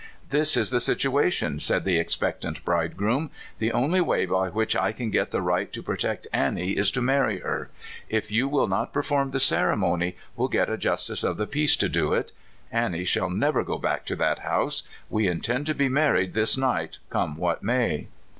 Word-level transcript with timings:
"This 0.29 0.57
is 0.57 0.71
the 0.71 0.79
situation," 0.79 1.59
said 1.59 1.85
the 1.85 1.99
expectant 1.99 2.65
bridegroom." 2.65 3.29
The 3.59 3.71
only 3.71 4.01
way 4.01 4.25
by 4.25 4.49
which 4.49 4.75
I 4.75 4.91
can 4.93 5.11
get 5.11 5.29
the 5.29 5.43
right 5.43 5.71
to 5.73 5.83
protect 5.83 6.25
Annie 6.33 6.71
is 6.71 6.89
to 6.93 7.03
marry 7.03 7.41
her. 7.41 7.69
If 8.09 8.29
3'ou 8.29 8.49
will 8.49 8.67
not 8.67 8.93
perform 8.93 9.29
the 9.29 9.39
ceremony, 9.39 10.15
we'll 10.35 10.47
get 10.47 10.71
a 10.71 10.75
justice 10.77 11.23
of 11.23 11.37
the 11.37 11.45
peace 11.45 11.75
to 11.75 11.87
do 11.87 12.13
it. 12.13 12.31
Annie 12.71 13.05
shall 13.05 13.29
never 13.29 13.63
go 13.63 13.77
back 13.77 14.03
to 14.07 14.15
that 14.15 14.39
house. 14.39 14.81
We 15.07 15.27
intend 15.27 15.67
to 15.67 15.75
be 15.75 15.87
married 15.87 16.33
this 16.33 16.57
night, 16.57 16.97
come 17.11 17.37
what 17.37 17.61
may! 17.61 18.07